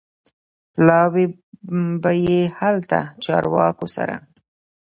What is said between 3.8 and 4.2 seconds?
سره